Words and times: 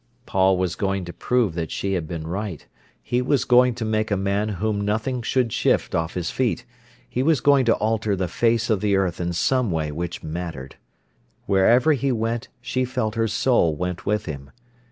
Paul 0.25 0.57
was 0.57 0.73
going 0.73 1.05
to 1.05 1.13
prove 1.13 1.53
that 1.53 1.69
she 1.69 1.93
had 1.93 2.07
been 2.07 2.25
right; 2.25 2.65
he 3.03 3.21
was 3.21 3.45
going 3.45 3.75
to 3.75 3.85
make 3.85 4.09
a 4.09 4.17
man 4.17 4.49
whom 4.49 4.81
nothing 4.81 5.21
should 5.21 5.53
shift 5.53 5.93
off 5.93 6.15
his 6.15 6.31
feet; 6.31 6.65
he 7.07 7.21
was 7.21 7.39
going 7.39 7.65
to 7.65 7.75
alter 7.75 8.15
the 8.15 8.27
face 8.27 8.71
of 8.71 8.81
the 8.81 8.95
earth 8.95 9.21
in 9.21 9.31
some 9.31 9.69
way 9.69 9.91
which 9.91 10.23
mattered. 10.23 10.75
Wherever 11.45 11.93
he 11.93 12.11
went 12.11 12.47
she 12.61 12.83
felt 12.83 13.13
her 13.13 13.27
soul 13.27 13.75
went 13.75 14.03
with 14.03 14.25
him. 14.25 14.49